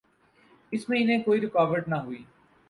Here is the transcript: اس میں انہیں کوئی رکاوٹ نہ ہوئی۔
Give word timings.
اس 0.71 0.89
میں 0.89 0.99
انہیں 0.99 1.21
کوئی 1.23 1.41
رکاوٹ 1.41 1.87
نہ 1.87 1.95
ہوئی۔ 1.95 2.23